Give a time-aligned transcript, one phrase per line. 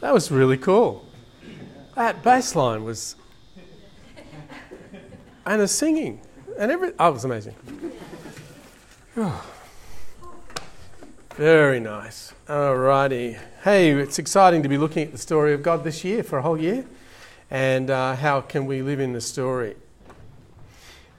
[0.00, 1.04] That was really cool.
[1.96, 3.16] That bass line was.
[5.44, 6.20] And the singing.
[6.58, 6.92] And every.
[6.98, 7.54] Oh, was amazing.
[11.34, 12.32] Very nice.
[12.46, 13.38] Alrighty.
[13.62, 16.42] Hey, it's exciting to be looking at the story of God this year for a
[16.42, 16.84] whole year.
[17.50, 19.76] And uh, how can we live in the story?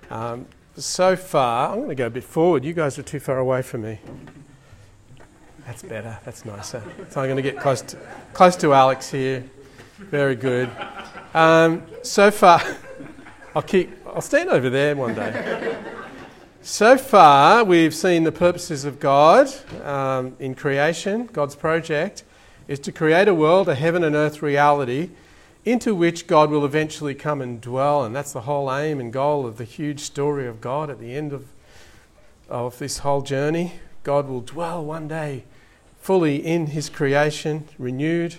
[0.09, 2.63] Um, so far, I'm going to go a bit forward.
[2.63, 3.99] You guys are too far away from me.
[5.69, 6.17] That's better.
[6.25, 6.81] That's nicer.
[7.11, 7.97] So I'm going to get close to,
[8.33, 9.47] close to Alex here.
[9.97, 10.67] Very good.
[11.35, 12.59] Um, so far,
[13.55, 13.91] I'll keep.
[14.07, 15.77] I'll stand over there one day.
[16.63, 19.47] So far, we've seen the purposes of God
[19.83, 21.27] um, in creation.
[21.27, 22.23] God's project
[22.67, 25.11] is to create a world, a heaven and earth reality,
[25.65, 28.03] into which God will eventually come and dwell.
[28.03, 31.15] And that's the whole aim and goal of the huge story of God at the
[31.15, 31.45] end of,
[32.49, 33.73] of this whole journey.
[34.03, 35.43] God will dwell one day
[36.09, 38.33] fully in his creation, renewed.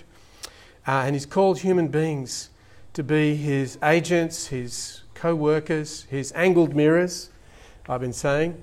[0.88, 2.51] Uh, and he's called human beings
[2.92, 7.30] to be his agents, his co workers, his angled mirrors,
[7.89, 8.61] I've been saying,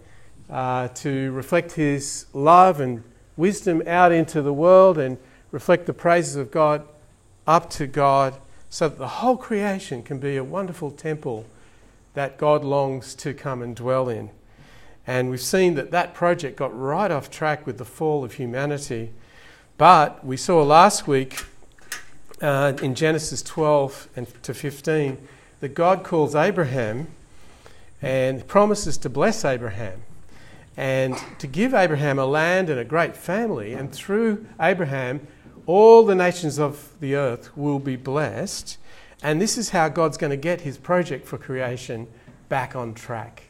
[0.49, 3.01] uh, to reflect his love and
[3.37, 5.17] wisdom out into the world and
[5.51, 6.85] reflect the praises of God
[7.47, 8.37] up to God
[8.69, 11.45] so that the whole creation can be a wonderful temple
[12.13, 14.31] that God longs to come and dwell in.
[15.07, 19.13] And we've seen that that project got right off track with the fall of humanity.
[19.77, 21.45] But we saw last week
[22.41, 25.17] uh, in Genesis 12 and to 15
[25.61, 27.07] that God calls Abraham
[28.01, 30.03] and promises to bless Abraham
[30.75, 33.73] and to give Abraham a land and a great family.
[33.73, 35.25] And through Abraham,
[35.65, 38.77] all the nations of the earth will be blessed.
[39.23, 42.07] And this is how God's going to get his project for creation
[42.49, 43.46] back on track.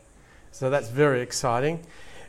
[0.57, 1.81] So that's very exciting.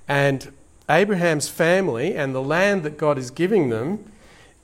[0.07, 0.53] And
[0.87, 4.05] Abraham's family and the land that God is giving them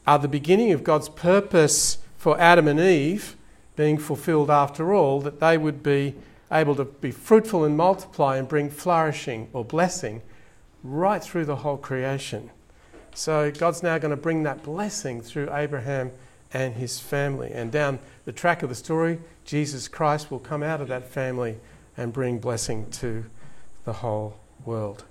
[0.06, 3.36] are the beginning of God's purpose for Adam and Eve
[3.74, 6.14] being fulfilled after all, that they would be
[6.52, 10.20] able to be fruitful and multiply and bring flourishing or blessing
[10.82, 12.50] right through the whole creation.
[13.14, 16.12] So God's now going to bring that blessing through Abraham
[16.52, 17.50] and his family.
[17.50, 21.56] And down the track of the story, Jesus Christ will come out of that family
[21.96, 23.24] and bring blessing to
[23.84, 25.04] the whole world.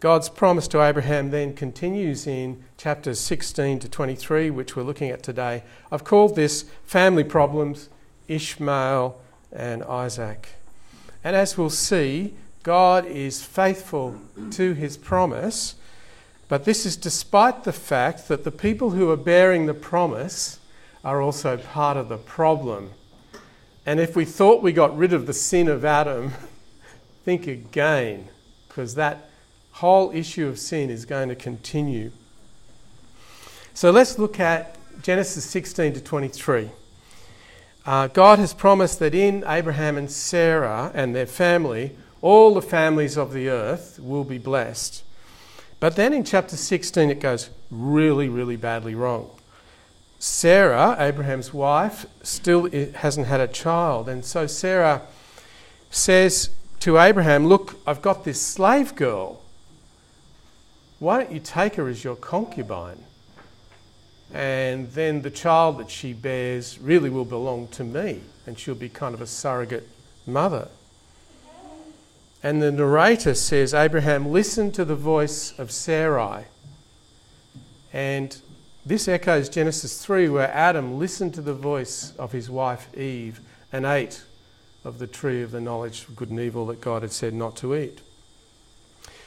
[0.00, 5.24] God's promise to Abraham then continues in chapters 16 to 23, which we're looking at
[5.24, 5.64] today.
[5.90, 7.88] I've called this Family Problems
[8.28, 9.20] Ishmael
[9.50, 10.50] and Isaac.
[11.24, 14.20] And as we'll see, God is faithful
[14.52, 15.74] to his promise,
[16.48, 20.60] but this is despite the fact that the people who are bearing the promise
[21.04, 22.90] are also part of the problem.
[23.84, 26.32] And if we thought we got rid of the sin of Adam,
[27.28, 28.26] think again,
[28.68, 29.28] because that
[29.72, 32.10] whole issue of sin is going to continue.
[33.74, 36.70] So let's look at Genesis 16 to 23.
[37.84, 43.18] Uh, God has promised that in Abraham and Sarah and their family, all the families
[43.18, 45.04] of the earth will be blessed.
[45.80, 49.28] But then in chapter 16, it goes really, really badly wrong.
[50.18, 54.08] Sarah, Abraham's wife, still hasn't had a child.
[54.08, 55.02] And so Sarah
[55.90, 56.48] says
[56.88, 59.42] to Abraham, Look, I've got this slave girl.
[61.00, 63.04] Why don't you take her as your concubine?
[64.32, 68.88] And then the child that she bears really will belong to me, and she'll be
[68.88, 69.86] kind of a surrogate
[70.26, 70.68] mother.
[72.42, 76.44] And the narrator says, Abraham listened to the voice of Sarai.
[77.92, 78.34] And
[78.86, 83.84] this echoes Genesis 3, where Adam listened to the voice of his wife Eve and
[83.84, 84.22] ate
[84.88, 87.54] of the tree of the knowledge of good and evil that God had said not
[87.56, 88.00] to eat.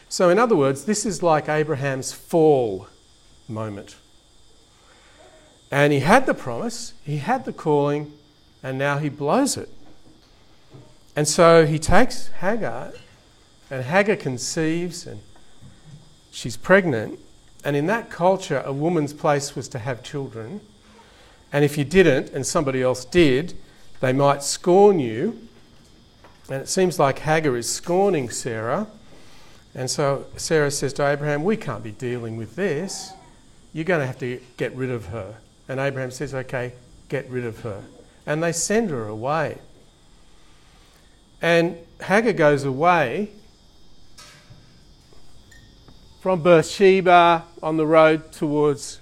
[0.10, 2.88] So, in other words, this is like Abraham's fall
[3.48, 3.96] moment.
[5.70, 8.12] And he had the promise, he had the calling,
[8.64, 9.70] and now he blows it.
[11.16, 12.92] And so he takes Hagar,
[13.70, 15.22] and Hagar conceives, and
[16.32, 17.20] she's pregnant.
[17.64, 20.60] And in that culture, a woman's place was to have children.
[21.54, 23.54] And if you didn't, and somebody else did,
[24.02, 25.48] they might scorn you
[26.52, 28.88] and it seems like Hagar is scorning Sarah.
[29.74, 33.14] And so Sarah says to Abraham, We can't be dealing with this.
[33.72, 35.36] You're going to have to get rid of her.
[35.70, 36.74] And Abraham says, Okay,
[37.08, 37.86] get rid of her.
[38.26, 39.60] And they send her away.
[41.42, 43.30] And Hagar goes away
[46.20, 49.00] from Beersheba on the road towards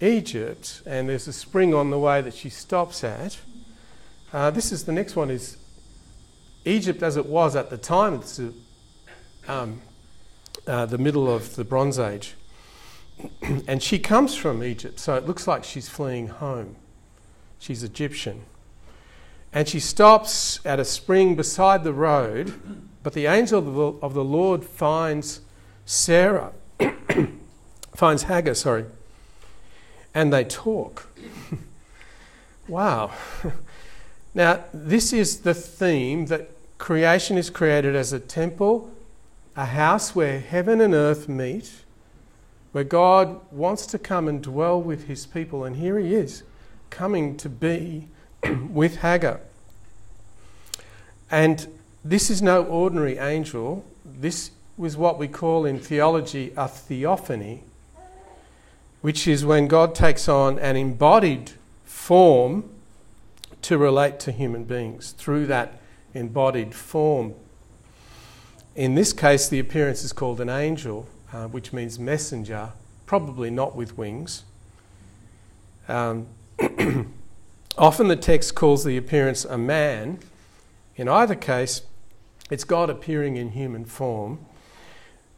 [0.00, 0.82] Egypt.
[0.86, 3.38] And there's a spring on the way that she stops at.
[4.32, 5.56] Uh, this is the next one is
[6.64, 8.40] Egypt, as it was at the time, it's
[9.48, 9.80] um,
[10.66, 12.34] uh, the middle of the Bronze Age.
[13.66, 16.76] and she comes from Egypt, so it looks like she's fleeing home.
[17.58, 18.42] She's Egyptian.
[19.52, 22.54] And she stops at a spring beside the road,
[23.02, 25.40] but the angel of the, of the Lord finds
[25.84, 26.52] Sarah,
[27.94, 28.86] finds Hagar, sorry,
[30.14, 31.08] and they talk.
[32.68, 33.10] wow.
[34.34, 36.48] now, this is the theme that
[36.78, 38.90] creation is created as a temple,
[39.54, 41.70] a house where heaven and earth meet,
[42.72, 46.44] where God wants to come and dwell with his people, and here he is
[46.88, 48.08] coming to be
[48.70, 49.40] with Hagar.
[51.30, 51.66] And
[52.02, 53.84] this is no ordinary angel.
[54.04, 57.64] This was what we call in theology a theophany,
[59.02, 61.52] which is when God takes on an embodied
[61.84, 62.71] form
[63.62, 65.80] to relate to human beings through that
[66.14, 67.34] embodied form.
[68.74, 72.70] In this case, the appearance is called an angel, uh, which means messenger,
[73.06, 74.44] probably not with wings.
[75.88, 76.26] Um,
[77.78, 80.18] often the text calls the appearance a man.
[80.96, 81.82] In either case,
[82.50, 84.38] it's God appearing in human form.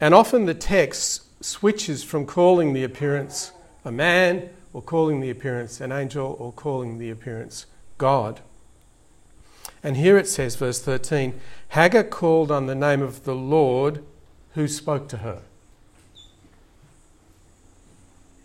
[0.01, 3.51] And often the text switches from calling the appearance
[3.83, 7.65] a man, or calling the appearance an angel, or calling the appearance
[7.97, 8.41] God.
[9.83, 11.39] And here it says, verse 13
[11.69, 14.03] Hagar called on the name of the Lord
[14.53, 15.41] who spoke to her.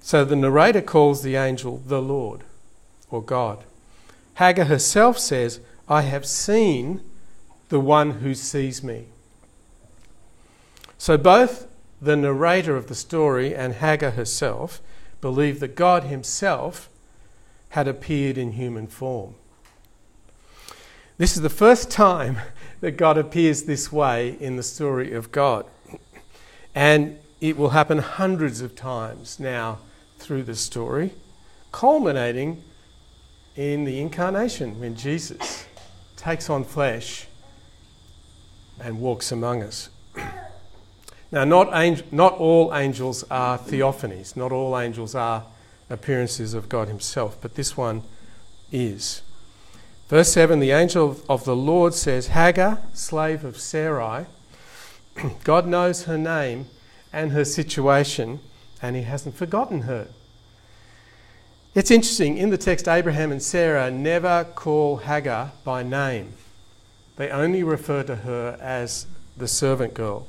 [0.01, 2.43] So the narrator calls the angel the Lord
[3.11, 3.65] or God.
[4.35, 7.01] Hagar herself says, I have seen
[7.69, 9.07] the one who sees me.
[10.99, 11.69] So both
[12.03, 14.81] the narrator of the story and Hagar herself
[15.21, 16.89] believe that God himself
[17.71, 19.35] had appeared in human form.
[21.21, 22.39] This is the first time
[22.81, 25.67] that God appears this way in the story of God.
[26.75, 29.81] And it will happen hundreds of times now
[30.17, 31.13] through the story,
[31.73, 32.65] culminating
[33.55, 35.67] in the incarnation when Jesus
[36.17, 37.27] takes on flesh
[38.83, 39.91] and walks among us.
[41.31, 45.45] Now, not, angel, not all angels are theophanies, not all angels are
[45.91, 48.05] appearances of God Himself, but this one
[48.73, 49.21] is.
[50.11, 54.27] Verse 7 the angel of the Lord says, Hagar, slave of Sarai,
[55.45, 56.67] God knows her name
[57.13, 58.41] and her situation,
[58.83, 60.09] and He hasn't forgotten her.
[61.77, 66.33] It's interesting, in the text, Abraham and Sarah never call Hagar by name,
[67.15, 70.27] they only refer to her as the servant girl.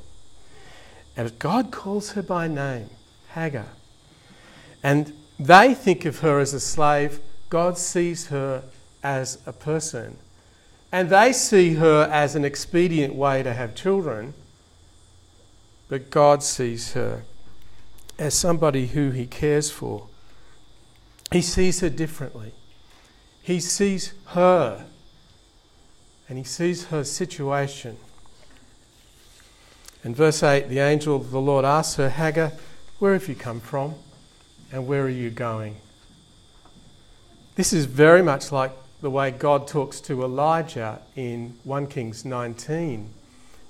[1.18, 2.92] And God calls her by name,
[3.34, 3.70] Hagar.
[4.84, 7.20] And they think of her as a slave,
[7.50, 8.66] God sees her
[9.04, 10.18] as a person.
[10.92, 14.34] And they see her as an expedient way to have children,
[15.88, 17.24] but God sees her
[18.20, 20.08] as somebody who he cares for.
[21.32, 22.54] He sees her differently.
[23.42, 24.86] He sees her
[26.28, 27.98] and he sees her situation.
[30.04, 32.54] In verse 8, the angel of the Lord asks her, Hagar,
[33.00, 33.96] where have you come from
[34.72, 35.78] and where are you going?
[37.56, 38.72] This is very much like
[39.02, 43.12] the way God talks to Elijah in 1 Kings 19,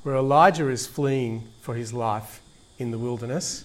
[0.04, 2.42] where Elijah is fleeing for his life
[2.78, 3.64] in the wilderness.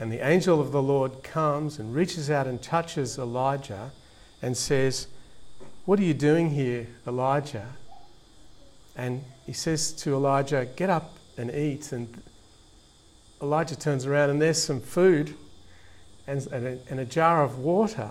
[0.00, 3.92] And the angel of the Lord comes and reaches out and touches Elijah
[4.42, 5.06] and says,
[5.84, 7.66] What are you doing here, Elijah?
[8.96, 11.92] And he says to Elijah, Get up and eat.
[11.92, 12.22] And
[13.40, 15.36] Elijah turns around and there's some food
[16.26, 18.10] and, and, a, and a jar of water.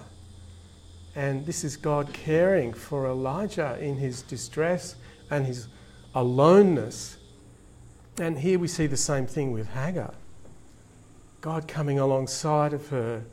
[1.17, 4.95] And this is God caring for Elijah in his distress
[5.31, 5.67] and his
[6.13, 7.17] aloneness.
[8.19, 10.13] And here we see the same thing with Hagar.
[11.41, 13.23] God coming alongside of her.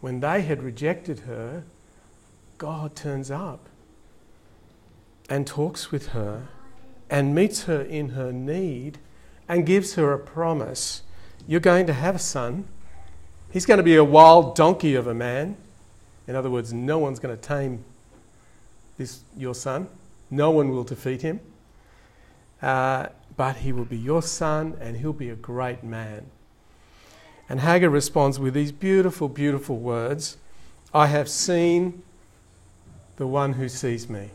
[0.00, 1.64] When they had rejected her,
[2.58, 3.68] God turns up
[5.28, 6.46] and talks with her
[7.10, 8.98] and meets her in her need
[9.48, 11.02] and gives her a promise.
[11.48, 12.68] You're going to have a son.
[13.50, 15.56] He's going to be a wild donkey of a man.
[16.26, 17.84] In other words, no one's going to tame
[18.98, 19.88] this your son.
[20.30, 21.40] No one will defeat him.
[22.60, 23.06] Uh,
[23.36, 26.26] but he will be your son and he'll be a great man.
[27.48, 30.36] And Hagar responds with these beautiful, beautiful words
[30.94, 32.02] I have seen
[33.16, 34.30] the one who sees me.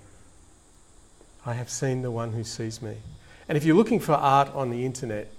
[1.45, 2.97] I have seen the one who sees me.
[3.49, 5.31] And if you're looking for art on the internet,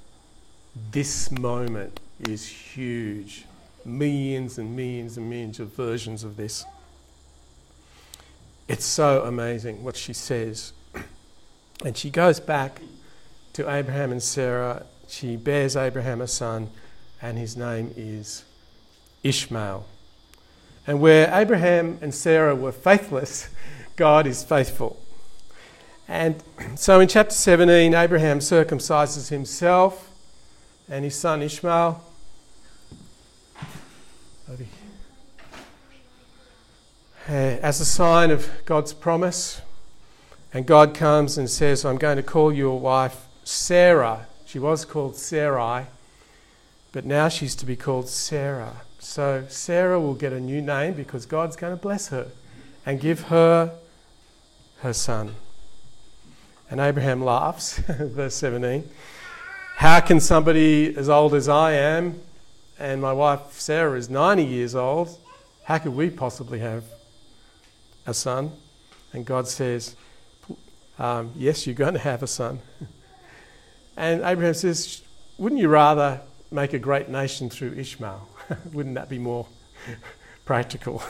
[0.91, 3.45] this moment is huge.
[3.85, 6.65] Millions and millions and millions of versions of this.
[8.69, 10.73] It's so amazing what she says.
[11.85, 12.81] And she goes back
[13.55, 14.87] to Abraham and Sarah.
[15.09, 16.71] She bears Abraham a son
[17.21, 18.45] and his name is
[19.23, 19.87] Ishmael.
[20.87, 23.49] And where Abraham and Sarah were faithless,
[23.97, 25.01] God is faithful.
[26.09, 26.43] And
[26.77, 30.11] so in chapter 17, Abraham circumcises himself
[30.89, 32.03] and his son Ishmael.
[34.49, 34.65] Uh,
[37.31, 39.61] as a sign of God's promise.
[40.53, 44.27] And God comes and says, I'm going to call your wife Sarah.
[44.45, 45.87] She was called Sarai,
[46.93, 48.83] but now she's to be called Sarah.
[48.99, 52.29] So Sarah will get a new name because God's going to bless her
[52.85, 53.79] and give her
[54.81, 55.37] her son.
[56.71, 58.89] And Abraham laughs, verse 17.
[59.77, 62.21] How can somebody as old as I am
[62.83, 65.17] and my wife Sarah is 90 years old,
[65.63, 66.83] how could we possibly have
[68.07, 68.51] a son?
[69.13, 69.95] And God says,
[70.99, 72.59] um, Yes, you're going to have a son.
[73.97, 75.03] and Abraham says,
[75.39, 78.29] Wouldn't you rather make a great nation through Ishmael?
[78.73, 79.47] Wouldn't that be more
[80.45, 81.05] practical?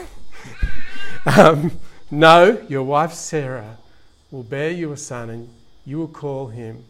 [1.24, 3.78] um, no, your wife Sarah
[4.30, 5.48] will bear you a son, and
[5.86, 6.84] you will call him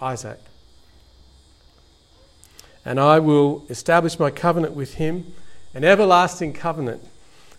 [0.00, 0.40] Isaac.
[2.84, 5.32] And I will establish my covenant with him,
[5.72, 7.02] an everlasting covenant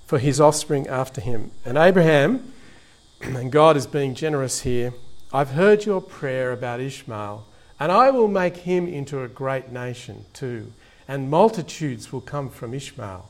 [0.06, 1.52] for his offspring after him.
[1.66, 2.54] And Abraham,
[3.22, 4.94] and God is being generous here,
[5.34, 7.46] I've heard your prayer about Ishmael,
[7.80, 10.72] and I will make him into a great nation too,
[11.08, 13.30] and multitudes will come from Ishmael.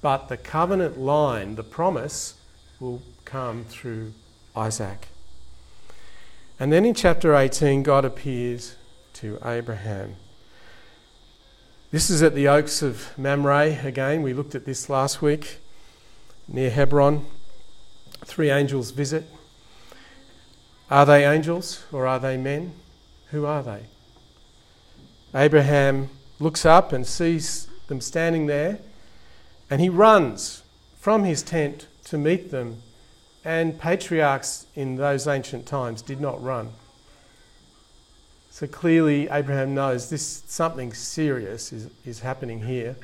[0.00, 2.34] But the covenant line, the promise,
[2.78, 4.12] will come through
[4.54, 5.08] Isaac.
[6.58, 8.76] And then in chapter 18, God appears
[9.14, 10.16] to Abraham.
[11.92, 14.22] This is at the Oaks of Mamre again.
[14.22, 15.58] We looked at this last week
[16.48, 17.24] near Hebron.
[18.24, 19.24] Three angels visit.
[20.90, 22.72] Are they angels or are they men?
[23.30, 23.84] Who are they?
[25.32, 28.80] Abraham looks up and sees them standing there
[29.70, 30.64] and he runs
[30.98, 32.82] from his tent to meet them
[33.44, 36.72] and patriarchs in those ancient times did not run.
[38.56, 42.96] So clearly, Abraham knows this something serious is, is happening here.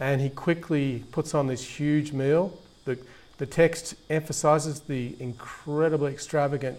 [0.00, 2.58] And he quickly puts on this huge meal.
[2.86, 2.98] The,
[3.36, 6.78] the text emphasizes the incredibly extravagant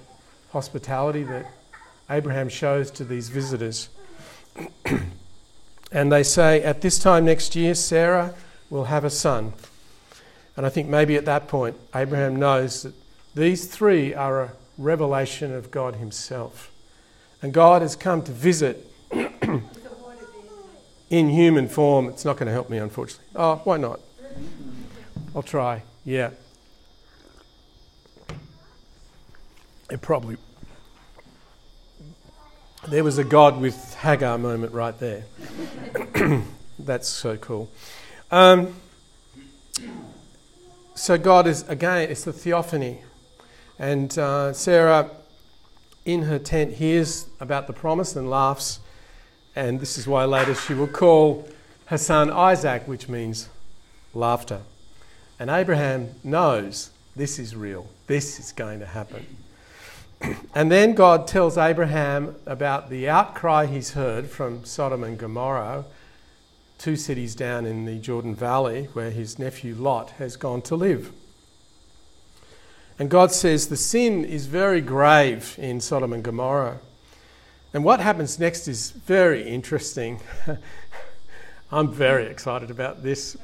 [0.50, 1.45] hospitality that
[2.09, 3.89] Abraham shows to these visitors.
[5.91, 8.33] and they say, At this time next year, Sarah
[8.71, 9.53] will have a son.
[10.57, 12.95] And I think maybe at that point, Abraham knows that
[13.35, 16.73] these three are a revelation of God Himself.
[17.43, 18.89] And God has come to visit
[21.09, 22.07] in human form.
[22.07, 23.25] It's not going to help me, unfortunately.
[23.35, 24.00] Oh, why not?
[25.35, 25.83] I'll try.
[26.05, 26.31] Yeah.
[29.91, 30.38] It probably.
[32.88, 35.25] There was a God with Hagar moment right there.
[36.79, 37.69] That's so cool.
[38.31, 38.73] Um,
[40.95, 43.01] so God is again, it's the theophany,
[43.77, 45.09] and uh, Sarah,
[46.05, 48.79] in her tent, hears about the promise and laughs,
[49.55, 51.48] and this is why later she will call
[51.86, 53.50] her son Isaac, which means
[54.13, 54.62] laughter.
[55.39, 57.88] And Abraham knows this is real.
[58.07, 59.25] This is going to happen.
[60.55, 65.83] And then God tells Abraham about the outcry he's heard from Sodom and Gomorrah
[66.77, 71.12] two cities down in the Jordan Valley where his nephew Lot has gone to live.
[73.03, 76.79] And God says the sin is very grave in Sodom and Gomorrah.
[77.74, 80.22] And what happens next is very interesting.
[81.74, 83.36] I'm very excited about this,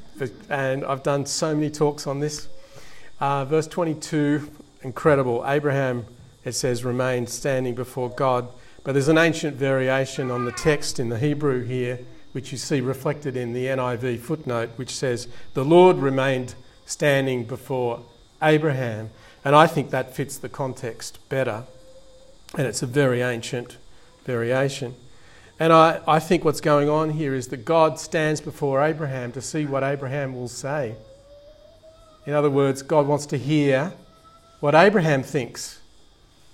[0.49, 2.47] and I've done so many talks on this.
[3.19, 4.49] Uh, verse 22,
[4.83, 5.43] incredible.
[5.45, 6.05] Abraham,
[6.45, 8.47] it says, remained standing before God.
[8.85, 11.99] But there's an ancient variation on the text in the Hebrew here
[12.31, 18.05] which you see reflected in the NIV footnote, which says, The Lord remained standing before
[18.41, 19.09] Abraham.
[19.43, 21.63] And I think that fits the context better.
[22.57, 23.77] And it's a very ancient
[24.25, 24.95] variation.
[25.59, 29.41] And I, I think what's going on here is that God stands before Abraham to
[29.41, 30.95] see what Abraham will say.
[32.25, 33.93] In other words, God wants to hear
[34.59, 35.79] what Abraham thinks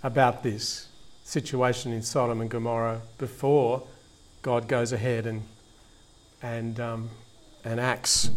[0.04, 0.88] about this
[1.24, 3.88] situation in Sodom and Gomorrah before
[4.42, 5.44] God goes ahead and
[6.46, 7.10] and, um,
[7.64, 8.30] and Acts.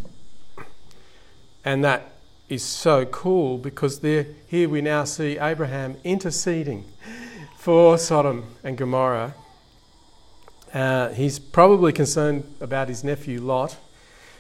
[1.65, 2.13] And that
[2.49, 6.85] is so cool because there, here we now see Abraham interceding
[7.57, 9.35] for Sodom and Gomorrah.
[10.73, 13.77] Uh, he's probably concerned about his nephew Lot,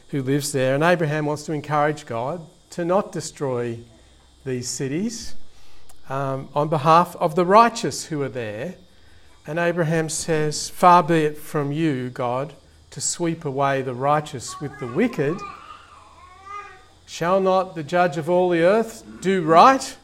[0.08, 3.78] who lives there, and Abraham wants to encourage God to not destroy
[4.44, 5.34] these cities
[6.08, 8.76] um, on behalf of the righteous who are there.
[9.46, 12.54] And Abraham says, Far be it from you, God,
[12.90, 15.38] to sweep away the righteous with the wicked,
[17.08, 19.96] Shall not the judge of all the earth do right?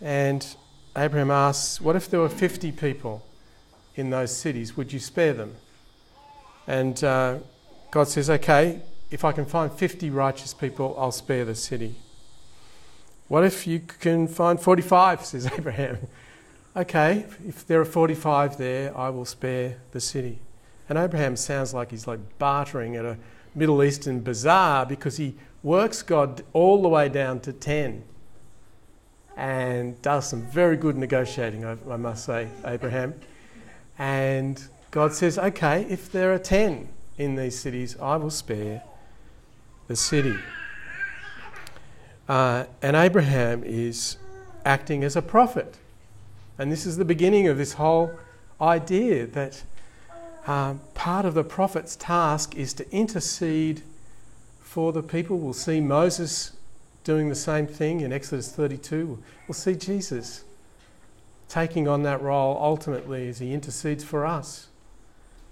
[0.00, 0.56] And
[0.96, 3.26] Abraham asks, What if there were 50 people
[3.94, 4.74] in those cities?
[4.78, 5.56] Would you spare them?
[6.66, 7.40] And uh,
[7.90, 11.94] God says, Okay, if I can find 50 righteous people, I'll spare the city.
[13.28, 15.98] What if you can find 45, says Abraham?
[16.74, 20.38] okay, if there are 45 there, I will spare the city.
[20.88, 23.18] And Abraham sounds like he's like bartering at a
[23.54, 28.04] Middle Eastern bazaar because he works God all the way down to 10
[29.36, 33.14] and does some very good negotiating, I, must say, Abraham.
[33.98, 36.88] And God says, okay, if there are 10
[37.18, 38.82] in these cities, I will spare
[39.86, 40.36] the city.
[42.28, 44.16] Uh, and Abraham is
[44.64, 45.76] acting as a prophet.
[46.58, 48.12] And this is the beginning of this whole
[48.60, 49.62] idea that
[50.46, 53.82] um, part of the prophet's task is to intercede
[54.70, 55.36] for the people.
[55.36, 56.52] We'll see Moses
[57.02, 59.20] doing the same thing in Exodus 32.
[59.48, 60.44] We'll see Jesus
[61.48, 64.68] taking on that role ultimately as he intercedes for us.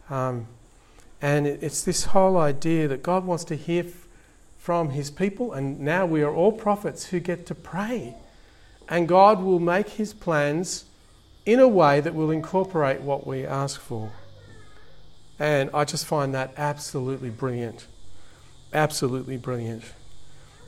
[0.08, 0.46] Um,
[1.20, 3.86] and it's this whole idea that God wants to hear
[4.56, 8.14] from his people, and now we are all prophets who get to pray.
[8.88, 10.84] And God will make his plans
[11.44, 14.12] in a way that will incorporate what we ask for.
[15.40, 17.88] And I just find that absolutely brilliant.
[18.72, 19.84] Absolutely brilliant.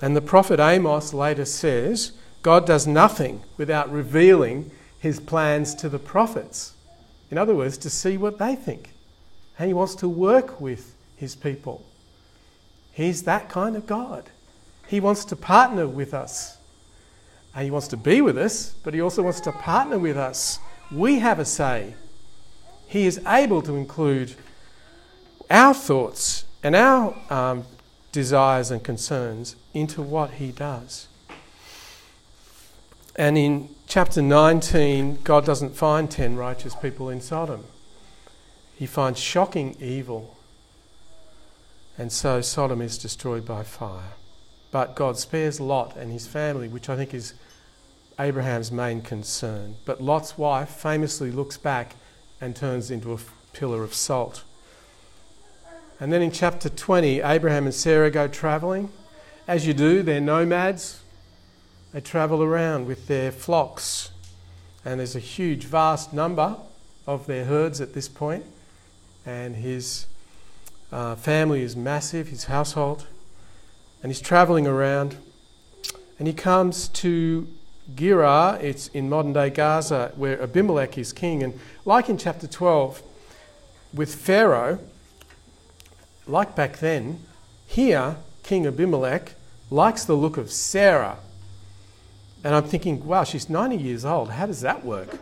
[0.00, 5.99] And the prophet Amos later says God does nothing without revealing his plans to the
[5.99, 6.75] prophets.
[7.30, 8.90] In other words, to see what they think.
[9.59, 11.85] And he wants to work with his people.
[12.92, 14.30] He's that kind of God.
[14.87, 16.57] He wants to partner with us.
[17.54, 20.59] And he wants to be with us, but he also wants to partner with us.
[20.90, 21.95] We have a say.
[22.87, 24.35] He is able to include
[25.50, 27.64] our thoughts and our um,
[28.12, 31.09] desires and concerns into what he does.
[33.17, 37.64] And in chapter 19, God doesn't find 10 righteous people in Sodom,
[38.75, 40.37] he finds shocking evil.
[41.99, 44.14] And so Sodom is destroyed by fire.
[44.70, 47.35] But God spares Lot and his family, which I think is
[48.18, 49.77] Abraham's main concern.
[49.85, 51.96] But Lot's wife famously looks back
[52.40, 53.18] and turns into a
[53.53, 54.44] pillar of salt.
[56.01, 58.91] And then in chapter 20, Abraham and Sarah go travelling.
[59.47, 61.03] As you do, they're nomads.
[61.93, 64.11] They travel around with their flocks.
[64.83, 66.57] And there's a huge, vast number
[67.07, 68.47] of their herds at this point.
[69.27, 70.07] And his
[70.91, 73.07] uh, family is massive, his household.
[74.03, 75.19] And he's travelling around.
[76.19, 77.47] And he comes to
[77.95, 81.43] Gerar, it's in modern day Gaza, where Abimelech is king.
[81.43, 83.03] And like in chapter 12,
[83.93, 84.79] with Pharaoh,
[86.31, 87.21] like back then,
[87.66, 89.33] here, King Abimelech
[89.69, 91.19] likes the look of Sarah.
[92.43, 94.31] And I'm thinking, wow, she's 90 years old.
[94.31, 95.19] How does that work?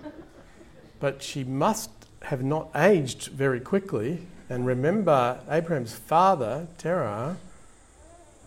[1.01, 1.91] But she must
[2.23, 4.27] have not aged very quickly.
[4.49, 7.37] And remember, Abraham's father, Terah,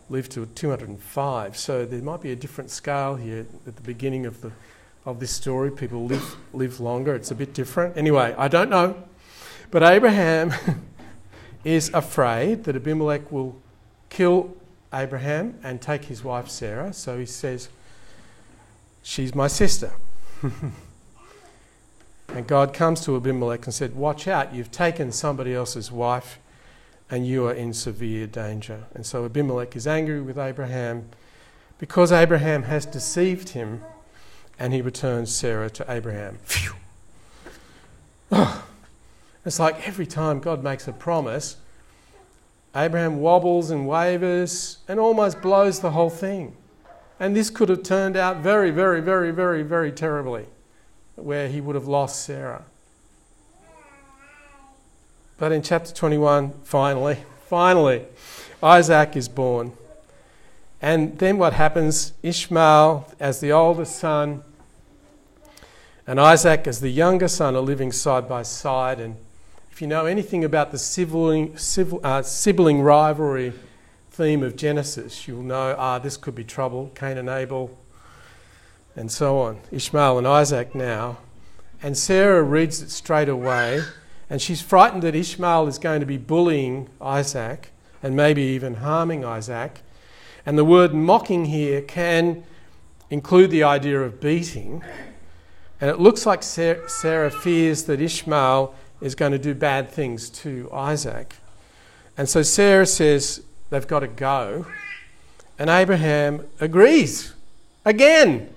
[0.09, 1.57] lived to 205.
[1.57, 4.51] So there might be a different scale here at the beginning of, the,
[5.05, 5.71] of this story.
[5.71, 7.15] People live, live longer.
[7.15, 7.97] It's a bit different.
[7.97, 9.03] Anyway, I don't know.
[9.69, 10.53] But Abraham
[11.63, 13.55] is afraid that Abimelech will
[14.09, 14.55] kill
[14.93, 16.93] Abraham and take his wife Sarah.
[16.93, 17.69] So he says,
[19.03, 19.91] She's my sister.
[22.27, 26.39] and God comes to Abimelech and said, Watch out, you've taken somebody else's wife
[27.09, 28.83] and you are in severe danger.
[28.93, 31.09] And so Abimelech is angry with Abraham
[31.77, 33.83] because Abraham has deceived him
[34.59, 36.37] and he returns Sarah to Abraham.
[36.43, 36.73] Phew.
[38.33, 38.63] Oh,
[39.45, 41.57] it's like every time God makes a promise,
[42.75, 46.55] Abraham wobbles and wavers and almost blows the whole thing.
[47.19, 50.45] And this could have turned out very, very, very, very, very terribly,
[51.15, 52.63] where he would have lost Sarah.
[55.37, 58.05] But in chapter 21, finally, finally,
[58.61, 59.73] Isaac is born.
[60.81, 62.13] And then what happens?
[62.23, 64.43] Ishmael, as the oldest son,
[66.07, 68.99] and Isaac, as the younger son, are living side by side.
[68.99, 69.17] And
[69.81, 71.57] if you know anything about the sibling,
[72.03, 73.51] uh, sibling rivalry
[74.11, 76.91] theme of Genesis, you'll know, ah, this could be trouble.
[76.93, 77.75] Cain and Abel,
[78.95, 79.59] and so on.
[79.71, 81.17] Ishmael and Isaac now.
[81.81, 83.81] And Sarah reads it straight away,
[84.29, 87.71] and she's frightened that Ishmael is going to be bullying Isaac
[88.03, 89.81] and maybe even harming Isaac.
[90.45, 92.43] And the word mocking here can
[93.09, 94.83] include the idea of beating.
[95.79, 100.69] And it looks like Sarah fears that Ishmael is going to do bad things to
[100.71, 101.35] Isaac.
[102.17, 104.67] And so Sarah says they've got to go
[105.61, 107.33] And Abraham agrees
[107.85, 108.49] again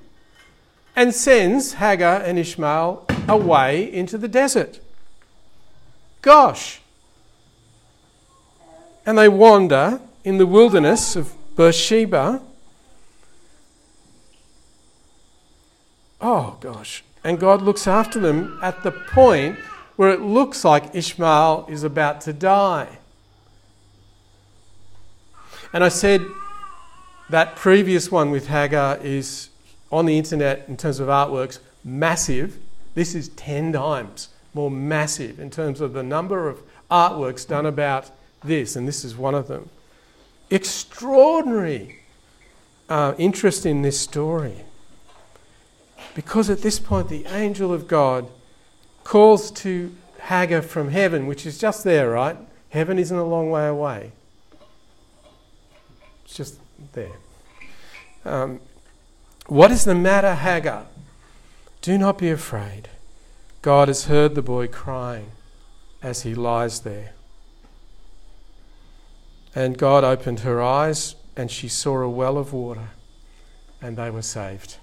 [0.96, 4.80] and sends Hagar and Ishmael away into the desert.
[6.22, 6.80] Gosh.
[9.04, 12.40] And they wander in the wilderness of Beersheba.
[16.22, 17.04] Oh, gosh.
[17.22, 19.58] And God looks after them at the point
[19.96, 22.98] where it looks like Ishmael is about to die.
[25.72, 26.24] And I said
[27.30, 29.50] that previous one with Hagar is
[29.90, 32.58] on the internet in terms of artworks massive.
[32.94, 38.10] This is 10 times more massive in terms of the number of artworks done about
[38.42, 39.68] this, and this is one of them.
[40.50, 42.00] Extraordinary
[42.88, 44.64] uh, interest in this story.
[46.14, 48.28] Because at this point, the angel of God
[49.04, 52.36] calls to Hagar from heaven, which is just there, right?
[52.70, 54.12] Heaven isn't a long way away,
[56.24, 56.58] it's just
[56.92, 57.12] there.
[58.24, 58.60] Um,
[59.46, 60.86] what is the matter, Hagar?
[61.82, 62.88] Do not be afraid.
[63.60, 65.32] God has heard the boy crying
[66.02, 67.12] as he lies there.
[69.54, 72.88] And God opened her eyes, and she saw a well of water,
[73.80, 74.78] and they were saved.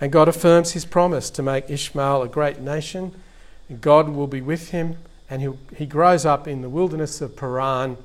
[0.00, 3.14] And God affirms his promise to make Ishmael a great nation.
[3.80, 4.96] God will be with him,
[5.28, 7.96] and he he grows up in the wilderness of Paran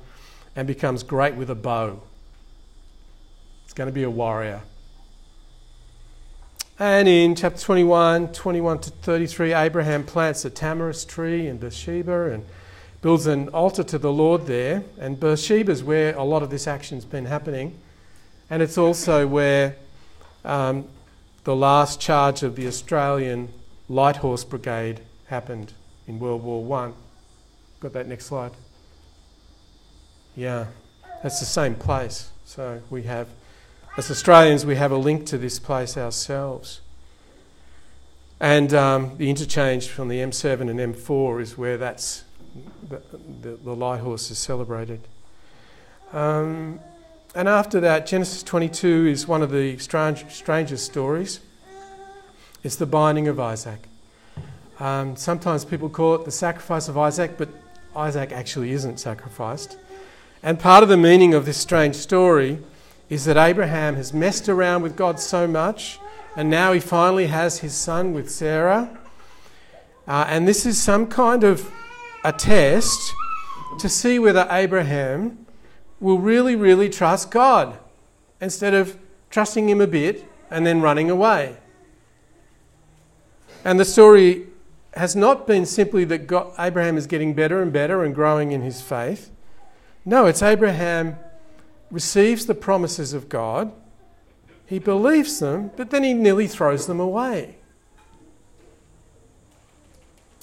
[0.56, 2.00] and becomes great with a bow.
[3.64, 4.62] He's going to be a warrior.
[6.78, 12.44] And in chapter 21, 21 to 33, Abraham plants a tamarisk tree in Beersheba and
[13.02, 14.82] builds an altar to the Lord there.
[14.98, 17.78] And Beersheba is where a lot of this action's been happening.
[18.50, 19.76] And it's also where
[20.44, 20.86] um,
[21.44, 23.48] the last charge of the Australian
[23.88, 25.00] Light Horse Brigade
[25.32, 25.72] happened
[26.06, 26.92] in World War One.
[27.80, 28.52] Got that next slide?
[30.36, 30.66] Yeah,
[31.22, 32.30] that's the same place.
[32.44, 33.28] So we have
[33.96, 36.80] as Australians, we have a link to this place ourselves.
[38.40, 42.24] And um, the interchange from the M7 and M4 is where that's
[42.88, 43.02] the,
[43.42, 45.00] the, the horse is celebrated.
[46.12, 46.80] Um,
[47.34, 51.40] and after that, Genesis 22 is one of the strange, strangest stories.
[52.62, 53.88] It's the binding of Isaac.
[54.80, 57.48] Um, sometimes people call it the sacrifice of Isaac, but
[57.94, 59.76] Isaac actually isn't sacrificed.
[60.42, 62.58] And part of the meaning of this strange story
[63.08, 65.98] is that Abraham has messed around with God so much,
[66.34, 68.98] and now he finally has his son with Sarah.
[70.08, 71.70] Uh, and this is some kind of
[72.24, 73.12] a test
[73.78, 75.46] to see whether Abraham
[76.00, 77.78] will really, really trust God
[78.40, 78.98] instead of
[79.30, 81.56] trusting him a bit and then running away.
[83.64, 84.46] And the story
[84.94, 88.62] has not been simply that God, Abraham is getting better and better and growing in
[88.62, 89.30] his faith.
[90.04, 91.16] No, it's Abraham
[91.90, 93.72] receives the promises of God,
[94.66, 97.56] he believes them, but then he nearly throws them away.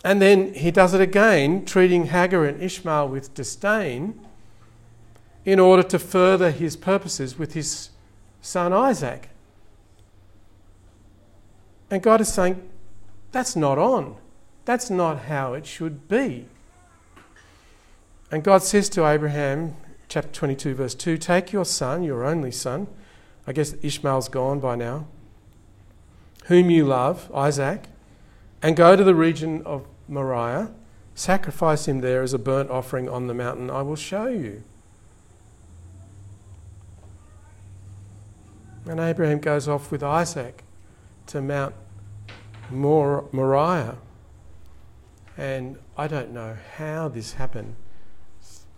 [0.04, 4.20] And then he does it again, treating Hagar and Ishmael with disdain
[5.46, 7.90] in order to further his purposes with his
[8.42, 9.30] son Isaac.
[11.90, 12.70] And God is saying,
[13.32, 14.16] that's not on.
[14.70, 16.46] That's not how it should be.
[18.30, 19.76] And God says to Abraham
[20.08, 22.86] chapter 22, verse 2 Take your son, your only son,
[23.48, 25.08] I guess Ishmael's gone by now,
[26.46, 27.86] whom you love, Isaac,
[28.62, 30.70] and go to the region of Moriah,
[31.16, 34.62] sacrifice him there as a burnt offering on the mountain I will show you.
[38.86, 40.64] And Abraham goes off with Isaac
[41.26, 41.74] to Mount
[42.70, 43.98] Mor- Moriah.
[45.40, 47.76] And I don't know how this happened.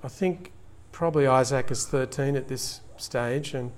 [0.04, 0.52] I think
[0.92, 3.56] probably Isaac is 13 at this stage.
[3.56, 3.72] And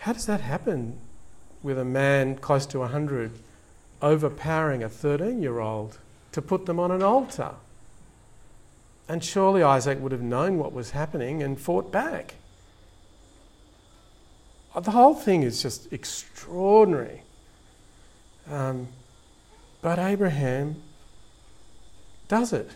[0.00, 0.98] how does that happen
[1.62, 3.38] with a man close to 100
[4.02, 5.98] overpowering a 13 year old
[6.32, 7.54] to put them on an altar?
[9.08, 12.34] And surely Isaac would have known what was happening and fought back.
[14.78, 17.22] The whole thing is just extraordinary.
[18.46, 18.88] Um,
[19.80, 20.82] but Abraham
[22.28, 22.70] does it.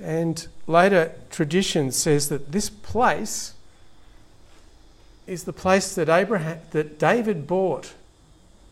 [0.00, 3.54] And later tradition says that this place
[5.26, 7.94] is the place that Abraham that David bought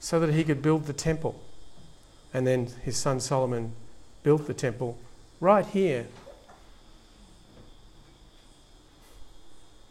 [0.00, 1.40] so that he could build the temple.
[2.34, 3.72] And then his son Solomon
[4.22, 4.98] built the temple
[5.40, 6.06] right here.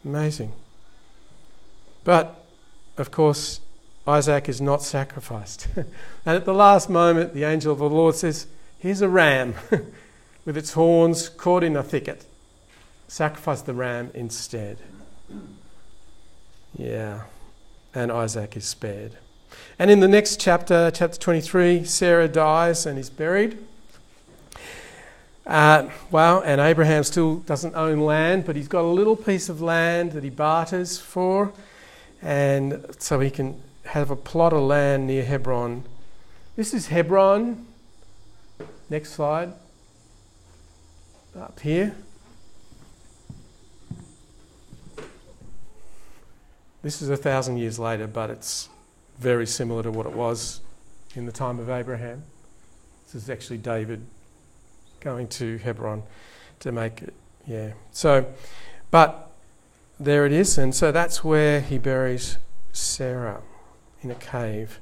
[0.04, 0.52] Amazing.
[2.04, 2.44] But
[2.98, 3.60] of course,
[4.06, 5.68] Isaac is not sacrificed.
[5.76, 5.86] and
[6.26, 8.46] at the last moment, the angel of the Lord says,
[8.82, 9.54] Here's a ram.
[10.44, 12.26] with its horns caught in a thicket.
[13.06, 14.78] Sacrifice the ram instead.
[16.76, 17.20] Yeah.
[17.94, 19.12] And Isaac is spared.
[19.78, 23.56] And in the next chapter, chapter 23, Sarah dies and is buried.
[25.46, 29.62] Uh, well, and Abraham still doesn't own land, but he's got a little piece of
[29.62, 31.52] land that he barters for,
[32.20, 35.84] and so he can have a plot of land near Hebron.
[36.56, 37.68] This is Hebron.
[38.92, 39.54] Next slide.
[41.34, 41.94] Up here.
[46.82, 48.68] This is a thousand years later, but it's
[49.18, 50.60] very similar to what it was
[51.14, 52.24] in the time of Abraham.
[53.06, 54.04] This is actually David
[55.00, 56.02] going to Hebron
[56.60, 57.14] to make it.
[57.46, 57.72] Yeah.
[57.92, 58.26] So,
[58.90, 59.30] but
[59.98, 62.36] there it is, and so that's where he buries
[62.74, 63.40] Sarah
[64.02, 64.80] in a cave.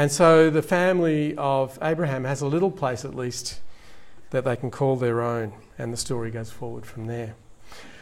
[0.00, 3.60] And so the family of Abraham has a little place at least
[4.30, 7.34] that they can call their own, and the story goes forward from there.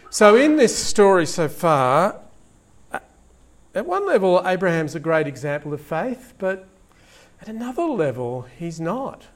[0.09, 2.21] So, in this story so far,
[2.93, 6.69] at one level, Abraham's a great example of faith, but
[7.43, 9.27] at another level, he's not.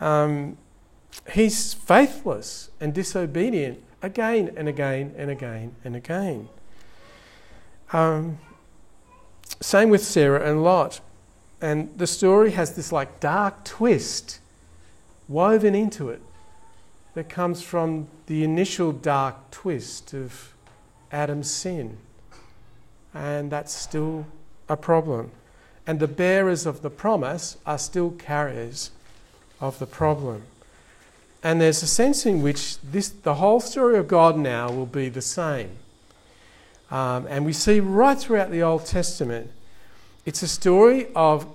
[0.00, 0.56] Um,
[1.32, 6.48] he's faithless and disobedient again and again and again and again.
[7.92, 8.38] Um,
[9.60, 11.00] same with Sarah and Lot.
[11.60, 14.40] And the story has this like dark twist
[15.28, 16.22] woven into it
[17.14, 20.54] that comes from the initial dark twist of
[21.10, 21.98] Adam's sin
[23.14, 24.26] and that's still
[24.68, 25.30] a problem.
[25.86, 28.90] And the bearers of the promise are still carriers
[29.60, 30.42] of the problem.
[31.42, 35.08] And there's a sense in which this, the whole story of God now will be
[35.08, 35.70] the same.
[36.90, 39.50] Um, and we see right throughout the Old Testament,
[40.28, 41.46] it's a story of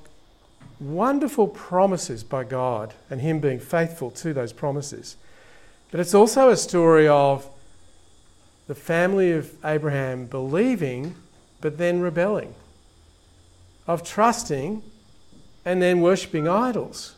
[0.80, 5.16] wonderful promises by God and Him being faithful to those promises.
[5.92, 7.48] But it's also a story of
[8.66, 11.14] the family of Abraham believing
[11.62, 12.56] but then rebelling,
[13.86, 14.82] of trusting
[15.64, 17.14] and then worshipping idols.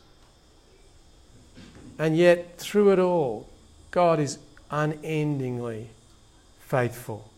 [1.97, 3.47] And yet, through it all,
[3.91, 4.39] God is
[4.69, 5.87] unendingly
[6.59, 7.31] faithful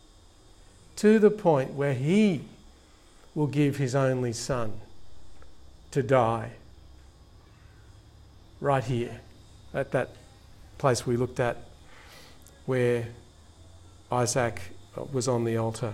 [0.95, 2.41] to the point where He
[3.37, 4.73] will give His only Son
[5.91, 6.53] to die
[8.59, 9.21] right here
[9.75, 10.09] at that
[10.79, 11.57] place we looked at
[12.65, 13.05] where
[14.11, 14.59] Isaac
[15.13, 15.93] was on the altar.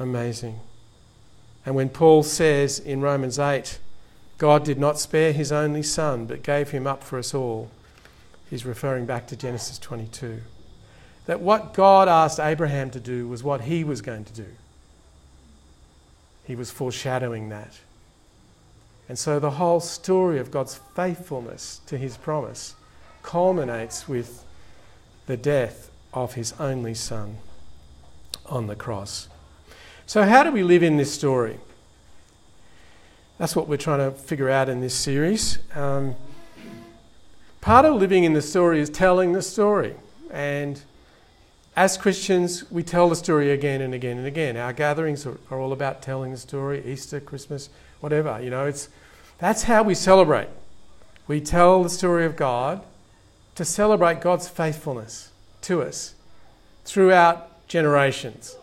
[0.00, 0.58] Amazing.
[1.64, 3.78] And when Paul says in Romans 8,
[4.38, 7.70] God did not spare his only son, but gave him up for us all,
[8.50, 10.40] he's referring back to Genesis 22.
[11.26, 14.48] That what God asked Abraham to do was what he was going to do.
[16.46, 17.80] He was foreshadowing that.
[19.08, 22.74] And so the whole story of God's faithfulness to his promise
[23.22, 24.44] culminates with
[25.26, 27.38] the death of his only son
[28.46, 29.28] on the cross.
[30.06, 31.58] So, how do we live in this story?
[33.38, 35.58] That's what we're trying to figure out in this series.
[35.74, 36.14] Um,
[37.60, 39.94] part of living in the story is telling the story.
[40.30, 40.80] And
[41.76, 44.56] as Christians, we tell the story again and again and again.
[44.56, 47.68] Our gatherings are, are all about telling the story Easter, Christmas,
[48.00, 48.40] whatever.
[48.42, 48.88] You know, it's,
[49.38, 50.48] that's how we celebrate.
[51.28, 52.82] We tell the story of God
[53.56, 55.30] to celebrate God's faithfulness
[55.62, 56.14] to us
[56.84, 58.56] throughout generations.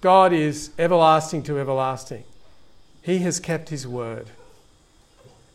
[0.00, 2.24] God is everlasting to everlasting.
[3.02, 4.26] He has kept his word.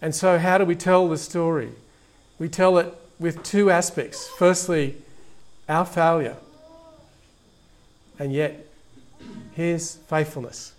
[0.01, 1.71] And so, how do we tell the story?
[2.37, 4.27] We tell it with two aspects.
[4.37, 4.97] Firstly,
[5.67, 6.37] our failure,
[8.19, 8.65] and yet
[9.51, 10.73] his faithfulness,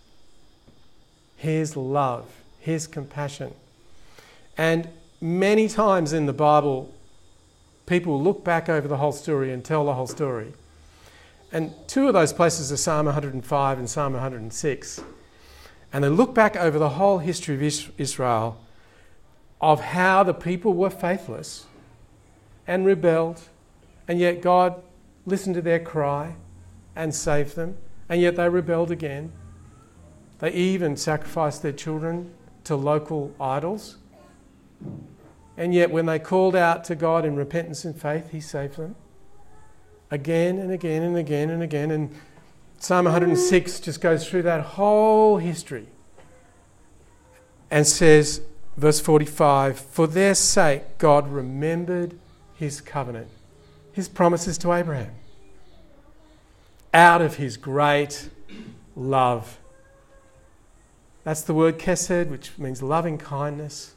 [1.37, 2.27] his love,
[2.61, 3.53] his compassion.
[4.59, 4.88] And
[5.20, 6.92] many times in the Bible,
[7.87, 10.53] people look back over the whole story and tell the whole story.
[11.53, 15.01] And two of those places are Psalm 105 and Psalm 106.
[15.92, 17.62] And they look back over the whole history of
[17.99, 18.61] Israel
[19.61, 21.66] of how the people were faithless
[22.66, 23.40] and rebelled,
[24.07, 24.83] and yet God
[25.25, 26.35] listened to their cry
[26.97, 27.77] and saved them,
[28.09, 29.33] and yet they rebelled again.
[30.39, 33.99] They even sacrificed their children to local idols.
[35.57, 38.97] And yet, when they called out to God in repentance and faith, He saved them
[40.11, 41.91] again and again and again and again.
[41.91, 42.15] And
[42.79, 45.87] Psalm 106 just goes through that whole history
[47.71, 48.43] and says,
[48.77, 52.19] verse 45 For their sake, God remembered
[52.55, 53.29] his covenant,
[53.93, 55.13] his promises to Abraham,
[56.97, 58.31] out of his great
[58.97, 59.59] love.
[61.23, 63.95] That's the word kesed, which means loving kindness.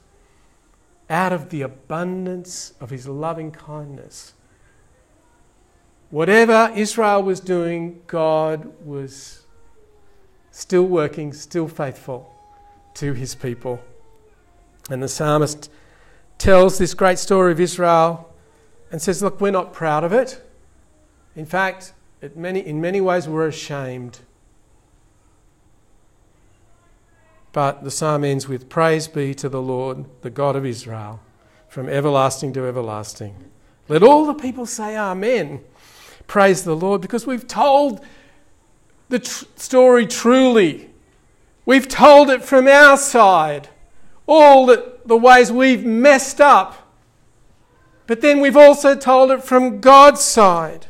[1.09, 4.33] Out of the abundance of his loving kindness
[6.09, 9.43] Whatever Israel was doing, God was
[10.49, 12.33] still working, still faithful
[12.95, 13.79] to his people.
[14.89, 15.69] And the psalmist
[16.39, 18.33] tells this great story of Israel
[18.91, 20.41] and says, Look, we're not proud of it.
[21.35, 21.93] In fact,
[22.35, 24.19] many, in many ways, we're ashamed.
[27.51, 31.19] But the psalm ends with Praise be to the Lord, the God of Israel,
[31.67, 33.35] from everlasting to everlasting.
[33.87, 35.61] Let all the people say Amen.
[36.27, 38.05] Praise the Lord, because we've told
[39.09, 40.89] the tr- story truly.
[41.65, 43.69] We've told it from our side,
[44.27, 46.93] all the ways we've messed up.
[48.05, 50.87] But then we've also told it from God's side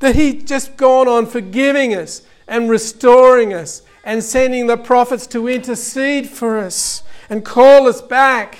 [0.00, 5.48] that He's just gone on forgiving us and restoring us and sending the prophets to
[5.48, 8.58] intercede for us and call us back.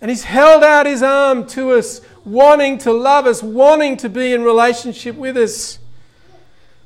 [0.00, 4.32] And He's held out His arm to us, wanting to love us, wanting to be
[4.32, 5.78] in relationship with us.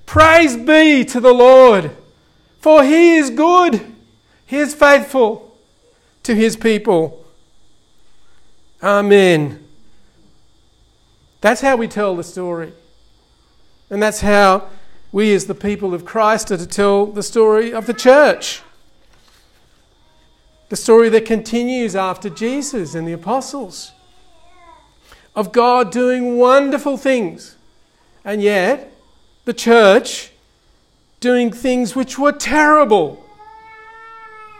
[0.06, 1.90] Praise be to the Lord,
[2.58, 3.80] for He is good,
[4.46, 5.56] He is faithful
[6.22, 7.24] to His people.
[8.82, 9.62] Amen.
[11.40, 12.72] That's how we tell the story.
[13.92, 14.70] And that's how
[15.12, 18.62] we, as the people of Christ, are to tell the story of the church.
[20.70, 23.92] The story that continues after Jesus and the apostles
[25.36, 27.56] of God doing wonderful things,
[28.24, 28.90] and yet
[29.44, 30.30] the church
[31.20, 33.22] doing things which were terrible.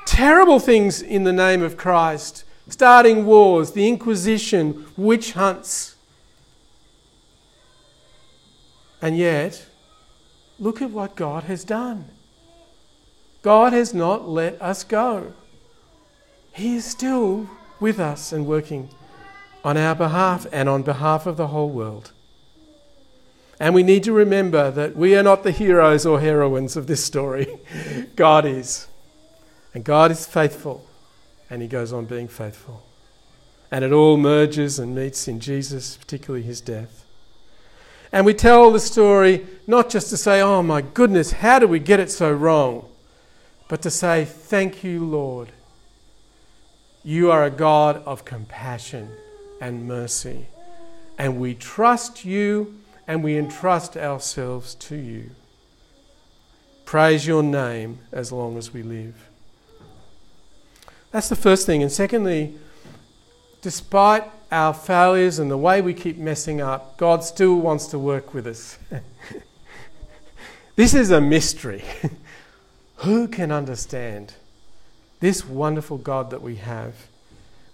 [0.05, 5.92] Terrible things in the name of Christ, starting wars, the Inquisition, witch hunts.
[9.03, 9.67] And yet,
[10.61, 12.05] look at what God has done.
[13.43, 15.35] God has not let us go.
[16.53, 18.89] He is still with us and working
[19.65, 22.13] on our behalf and on behalf of the whole world.
[23.59, 27.05] And we need to remember that we are not the heroes or heroines of this
[27.05, 27.59] story.
[28.17, 28.87] God is.
[29.75, 30.87] And God is faithful.
[31.51, 32.85] And He goes on being faithful.
[33.71, 37.02] And it all merges and meets in Jesus, particularly His death.
[38.13, 41.79] And we tell the story not just to say, oh my goodness, how did we
[41.79, 42.89] get it so wrong?
[43.69, 45.51] But to say, thank you, Lord.
[47.03, 49.09] You are a God of compassion
[49.61, 50.47] and mercy.
[51.19, 55.31] And we trust you and we entrust ourselves to you.
[56.85, 59.31] Praise your name as long as we live.
[61.11, 61.83] That's the first thing.
[61.83, 62.55] And secondly,
[63.63, 68.35] despite our failures and the way we keep messing up, God still wants to work
[68.35, 68.79] with us.
[70.77, 71.83] this is a mystery.
[72.97, 74.35] Who can understand
[75.21, 76.95] this wonderful God that we have?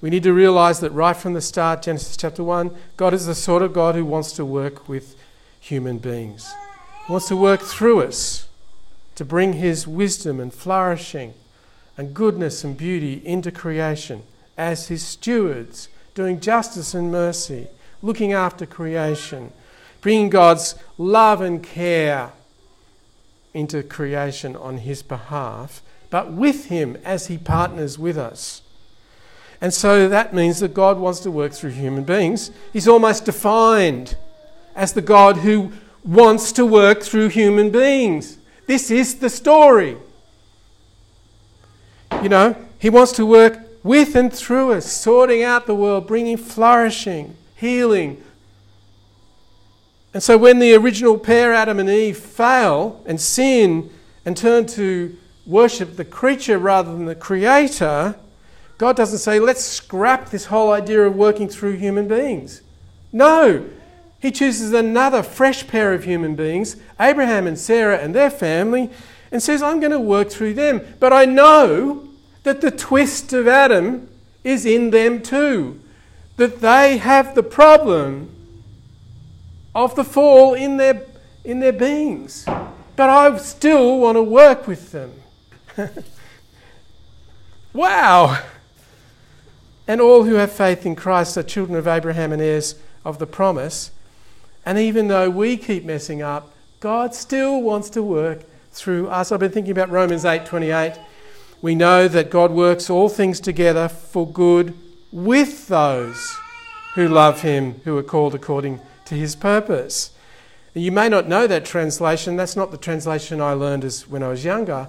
[0.01, 3.35] We need to realize that right from the start, Genesis chapter 1, God is the
[3.35, 5.17] sort of God who wants to work with
[5.59, 6.55] human beings.
[7.07, 8.49] He wants to work through us
[9.17, 11.35] to bring His wisdom and flourishing
[11.97, 14.23] and goodness and beauty into creation
[14.57, 17.69] as His stewards doing justice and mercy,
[18.03, 19.53] looking after creation,
[20.01, 22.33] bringing God's love and care
[23.55, 28.63] into creation on His behalf, but with Him as He partners with us.
[29.61, 32.51] And so that means that God wants to work through human beings.
[32.73, 34.17] He's almost defined
[34.77, 35.73] as the God who
[36.05, 38.39] wants to work through human beings.
[38.67, 39.97] This is the story.
[42.23, 46.37] You know, He wants to work with and through us, sorting out the world, bringing
[46.37, 48.23] flourishing, healing.
[50.13, 53.89] And so when the original pair, Adam and Eve, fail and sin
[54.27, 58.15] and turn to worship the creature rather than the creator,
[58.77, 62.61] God doesn't say, let's scrap this whole idea of working through human beings.
[63.11, 63.65] No,
[64.21, 68.91] He chooses another fresh pair of human beings, Abraham and Sarah and their family,
[69.33, 70.83] and says, I'm going to work through them.
[71.01, 72.08] But I know
[72.43, 74.09] that the twist of Adam
[74.45, 75.81] is in them too.
[76.37, 78.35] That they have the problem
[79.75, 81.03] of the fall in their,
[81.45, 82.45] in their beings.
[82.97, 85.13] But I still want to work with them.
[87.73, 88.43] wow!
[89.87, 93.27] And all who have faith in Christ are children of Abraham and heirs of the
[93.27, 93.91] promise.
[94.67, 98.41] And even though we keep messing up, God still wants to work
[98.73, 99.33] through us.
[99.33, 100.99] I've been thinking about Romans 8 28
[101.61, 104.75] we know that God works all things together for good
[105.11, 106.37] with those
[106.95, 110.11] who love Him, who are called according to His purpose.
[110.75, 112.37] You may not know that translation.
[112.37, 114.89] That's not the translation I learned as when I was younger.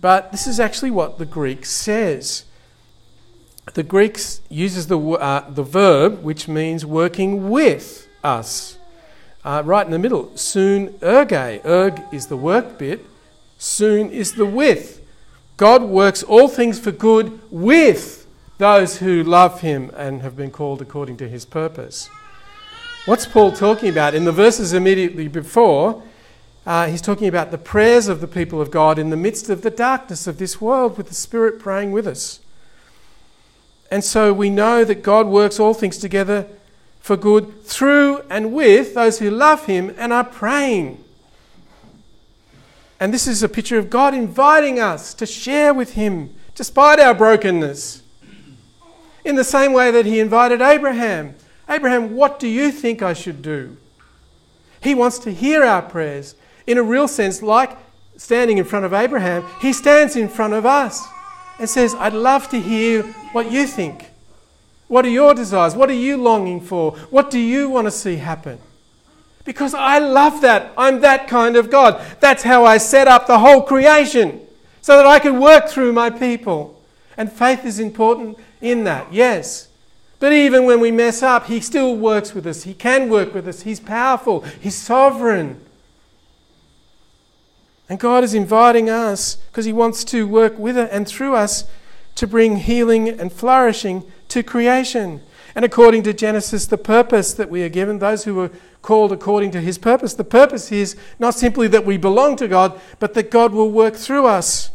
[0.00, 2.44] But this is actually what the Greek says.
[3.74, 4.18] The Greek
[4.48, 8.78] uses the, uh, the verb which means working with us.
[9.44, 11.64] Uh, right in the middle, soon erge.
[11.64, 13.04] Erg is the work bit,
[13.56, 14.97] soon is the with.
[15.58, 18.28] God works all things for good with
[18.58, 22.08] those who love him and have been called according to his purpose.
[23.06, 24.14] What's Paul talking about?
[24.14, 26.00] In the verses immediately before,
[26.64, 29.62] uh, he's talking about the prayers of the people of God in the midst of
[29.62, 32.38] the darkness of this world with the Spirit praying with us.
[33.90, 36.46] And so we know that God works all things together
[37.00, 41.02] for good through and with those who love him and are praying.
[43.00, 47.14] And this is a picture of God inviting us to share with him despite our
[47.14, 48.02] brokenness.
[49.24, 51.34] In the same way that he invited Abraham
[51.68, 53.76] Abraham, what do you think I should do?
[54.80, 56.34] He wants to hear our prayers.
[56.66, 57.76] In a real sense, like
[58.16, 61.06] standing in front of Abraham, he stands in front of us
[61.58, 64.06] and says, I'd love to hear what you think.
[64.86, 65.76] What are your desires?
[65.76, 66.92] What are you longing for?
[67.10, 68.58] What do you want to see happen?
[69.48, 70.74] Because I love that.
[70.76, 72.04] I'm that kind of God.
[72.20, 74.42] That's how I set up the whole creation
[74.82, 76.78] so that I can work through my people.
[77.16, 79.68] And faith is important in that, yes.
[80.20, 82.64] But even when we mess up, He still works with us.
[82.64, 83.62] He can work with us.
[83.62, 85.58] He's powerful, He's sovereign.
[87.88, 91.64] And God is inviting us because He wants to work with us and through us
[92.16, 95.22] to bring healing and flourishing to creation.
[95.58, 98.50] And according to Genesis, the purpose that we are given, those who are
[98.80, 102.80] called according to his purpose, the purpose is not simply that we belong to God,
[103.00, 104.70] but that God will work through us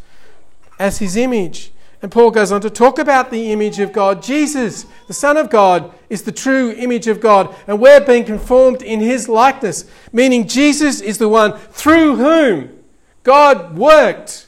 [0.78, 1.72] as his image.
[2.02, 4.22] And Paul goes on to talk about the image of God.
[4.22, 8.82] Jesus, the Son of God, is the true image of God, and we're being conformed
[8.82, 12.78] in his likeness, meaning Jesus is the one through whom
[13.22, 14.43] God worked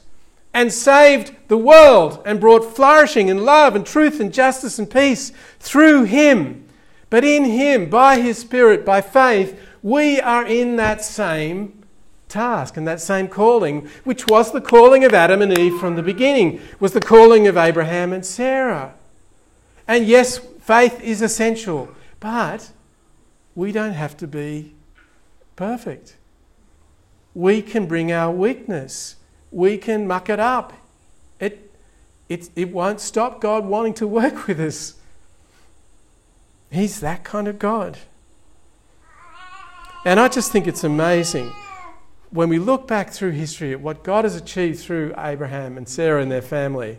[0.57, 5.31] and saved the world and brought flourishing and love and truth and justice and peace
[5.61, 6.67] through him.
[7.11, 11.85] But in him, by his Spirit, by faith, we are in that same
[12.29, 16.03] task and that same calling, which was the calling of Adam and Eve from the
[16.03, 18.95] beginning, was the calling of Abraham and Sarah.
[19.87, 22.71] And yes, faith is essential, but
[23.55, 24.73] we don't have to be
[25.55, 26.17] perfect.
[27.35, 29.16] We can bring our weakness
[29.51, 30.73] we can muck it up.
[31.41, 31.71] It,
[32.29, 34.95] it, it won't stop God wanting to work with us.
[36.71, 37.99] He's that kind of God.
[40.05, 41.53] And I just think it's amazing
[42.31, 46.23] when we look back through history at what God has achieved through Abraham and Sarah
[46.23, 46.99] and their family,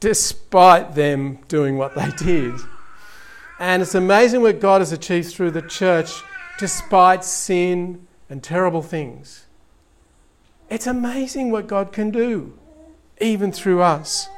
[0.00, 2.54] despite them doing what they did.
[3.58, 6.22] And it's amazing what God has achieved through the church,
[6.58, 9.46] despite sin and terrible things.
[10.70, 12.56] It's amazing what God can do,
[13.20, 14.28] even through us.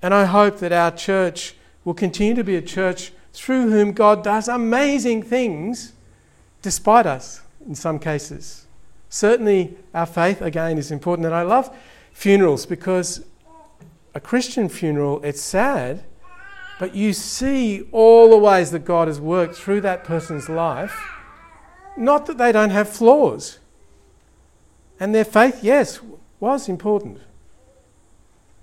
[0.00, 4.22] And I hope that our church will continue to be a church through whom God
[4.22, 5.92] does amazing things
[6.62, 8.66] despite us in some cases.
[9.08, 11.26] Certainly, our faith, again, is important.
[11.26, 11.74] And I love
[12.12, 13.24] funerals because
[14.14, 16.04] a Christian funeral, it's sad,
[16.78, 20.96] but you see all the ways that God has worked through that person's life.
[21.96, 23.58] Not that they don't have flaws,
[25.00, 26.00] and their faith, yes,
[26.40, 27.20] was important.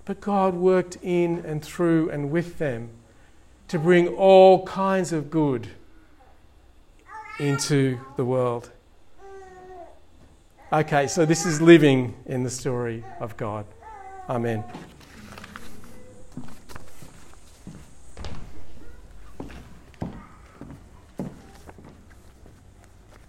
[0.05, 2.89] But God worked in and through and with them
[3.67, 5.67] to bring all kinds of good
[7.39, 8.71] into the world.
[10.71, 13.65] Okay, so this is living in the story of God.
[14.29, 14.63] Amen.